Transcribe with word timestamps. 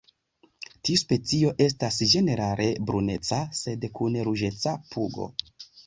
Tiu 0.87 1.01
specio 1.01 1.51
estas 1.67 2.01
ĝenerale 2.15 2.69
bruneca 2.91 3.43
sed 3.63 3.89
kun 4.01 4.21
ruĝeca 4.31 4.79
pugo. 4.95 5.33